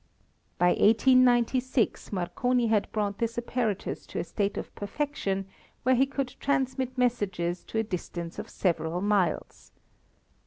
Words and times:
By 0.57 0.69
1896 0.69 2.11
Marconi 2.11 2.65
had 2.69 2.91
brought 2.91 3.19
this 3.19 3.37
apparatus 3.37 4.07
to 4.07 4.17
a 4.17 4.23
state 4.23 4.57
of 4.57 4.73
perfection 4.73 5.45
where 5.83 5.93
he 5.93 6.07
could 6.07 6.33
transmit 6.39 6.97
messages 6.97 7.63
to 7.65 7.77
a 7.77 7.83
distance 7.83 8.39
of 8.39 8.49
several 8.49 8.99
miles. 9.01 9.71